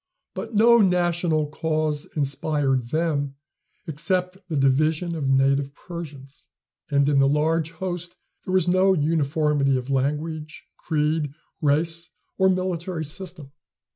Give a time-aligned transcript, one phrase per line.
[0.33, 3.35] But no national cause inspired them
[3.87, 6.47] except the division of native Persians;
[6.89, 12.09] and in the large host there was no uniformity of language, creed, race
[12.39, 13.51] or military system.